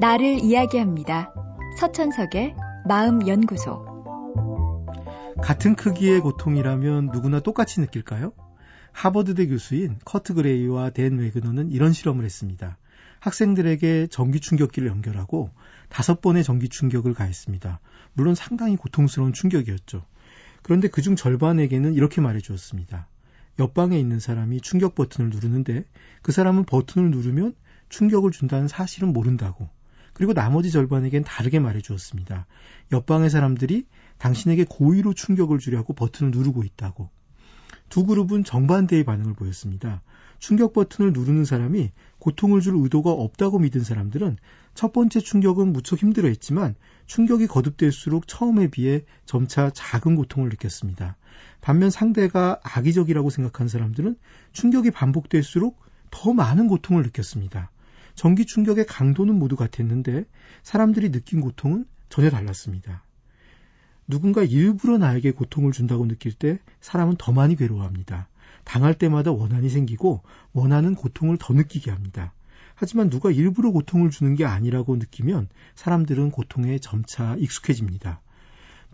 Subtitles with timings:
[0.00, 1.32] 나를 이야기합니다.
[1.78, 2.56] 서천석의
[2.88, 3.94] 마음연구소.
[5.40, 8.32] 같은 크기의 고통이라면 누구나 똑같이 느낄까요?
[8.90, 12.76] 하버드대 교수인 커트 그레이와 댄 웨그너는 이런 실험을 했습니다.
[13.20, 15.50] 학생들에게 전기 충격기를 연결하고
[15.88, 17.80] 다섯 번의 전기 충격을 가했습니다.
[18.14, 20.04] 물론 상당히 고통스러운 충격이었죠.
[20.62, 23.06] 그런데 그중 절반에게는 이렇게 말해 주었습니다.
[23.60, 25.84] 옆방에 있는 사람이 충격 버튼을 누르는데
[26.22, 27.54] 그 사람은 버튼을 누르면
[27.88, 29.68] 충격을 준다는 사실은 모른다고.
[30.14, 32.46] 그리고 나머지 절반에겐 다르게 말해 주었습니다.
[32.92, 33.86] 옆방의 사람들이
[34.18, 37.10] 당신에게 고의로 충격을 주려고 버튼을 누르고 있다고.
[37.88, 40.02] 두 그룹은 정반대의 반응을 보였습니다.
[40.38, 44.36] 충격 버튼을 누르는 사람이 고통을 줄 의도가 없다고 믿은 사람들은
[44.74, 46.74] 첫 번째 충격은 무척 힘들어 했지만
[47.06, 51.16] 충격이 거듭될수록 처음에 비해 점차 작은 고통을 느꼈습니다.
[51.60, 54.16] 반면 상대가 악의적이라고 생각한 사람들은
[54.52, 57.70] 충격이 반복될수록 더 많은 고통을 느꼈습니다.
[58.14, 60.24] 전기 충격의 강도는 모두 같았는데
[60.62, 63.04] 사람들이 느낀 고통은 전혀 달랐습니다.
[64.06, 68.28] 누군가 일부러 나에게 고통을 준다고 느낄 때 사람은 더 많이 괴로워합니다.
[68.64, 70.22] 당할 때마다 원한이 생기고
[70.52, 72.32] 원하는 고통을 더 느끼게 합니다.
[72.74, 78.20] 하지만 누가 일부러 고통을 주는 게 아니라고 느끼면 사람들은 고통에 점차 익숙해집니다.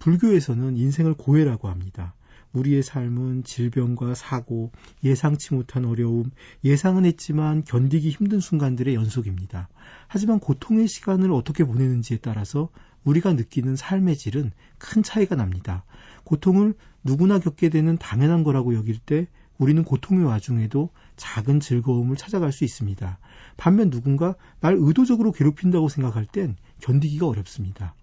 [0.00, 2.14] 불교에서는 인생을 고해라고 합니다.
[2.52, 4.72] 우리의 삶은 질병과 사고,
[5.04, 6.30] 예상치 못한 어려움,
[6.64, 9.68] 예상은 했지만 견디기 힘든 순간들의 연속입니다.
[10.08, 12.70] 하지만 고통의 시간을 어떻게 보내는지에 따라서
[13.04, 15.84] 우리가 느끼는 삶의 질은 큰 차이가 납니다.
[16.24, 19.26] 고통을 누구나 겪게 되는 당연한 거라고 여길 때
[19.58, 23.18] 우리는 고통의 와중에도 작은 즐거움을 찾아갈 수 있습니다.
[23.58, 27.94] 반면 누군가 날 의도적으로 괴롭힌다고 생각할 땐 견디기가 어렵습니다.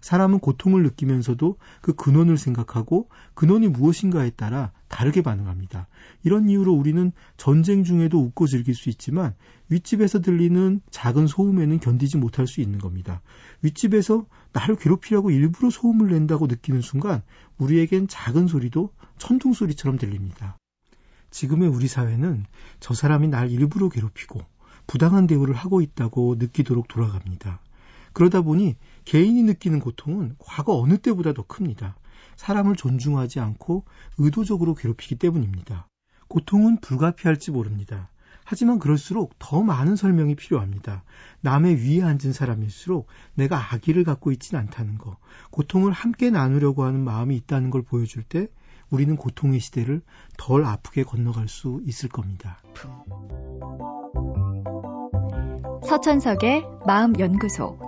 [0.00, 5.86] 사람은 고통을 느끼면서도 그 근원을 생각하고 근원이 무엇인가에 따라 다르게 반응합니다.
[6.22, 9.34] 이런 이유로 우리는 전쟁 중에도 웃고 즐길 수 있지만
[9.68, 13.20] 윗집에서 들리는 작은 소음에는 견디지 못할 수 있는 겁니다.
[13.62, 17.22] 윗집에서 나를 괴롭히려고 일부러 소음을 낸다고 느끼는 순간
[17.58, 20.56] 우리에겐 작은 소리도 천둥 소리처럼 들립니다.
[21.30, 22.46] 지금의 우리 사회는
[22.80, 24.40] 저 사람이 날 일부러 괴롭히고
[24.86, 27.60] 부당한 대우를 하고 있다고 느끼도록 돌아갑니다.
[28.18, 28.74] 그러다 보니
[29.04, 31.96] 개인이 느끼는 고통은 과거 어느 때보다 더 큽니다.
[32.34, 33.84] 사람을 존중하지 않고
[34.16, 35.86] 의도적으로 괴롭히기 때문입니다.
[36.26, 38.10] 고통은 불가피할지 모릅니다.
[38.42, 41.04] 하지만 그럴수록 더 많은 설명이 필요합니다.
[41.42, 45.16] 남의 위에 앉은 사람일수록 내가 악의를 갖고 있진 않다는 것,
[45.52, 48.48] 고통을 함께 나누려고 하는 마음이 있다는 걸 보여줄 때
[48.90, 50.02] 우리는 고통의 시대를
[50.36, 52.60] 덜 아프게 건너갈 수 있을 겁니다.
[55.86, 57.87] 서천석의 마음연구소